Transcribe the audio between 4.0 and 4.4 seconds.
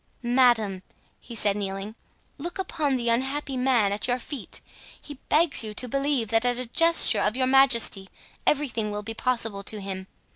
your